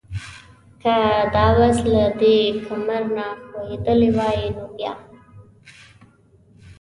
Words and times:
که 0.81 0.95
دا 1.33 1.45
بس 1.57 1.77
له 1.93 2.05
دې 2.19 2.37
کمر 2.65 3.03
نه 3.15 3.27
ښویېدلی 3.47 4.09
وای 4.17 4.39
نو 4.55 4.65
بیا؟ 4.75 4.93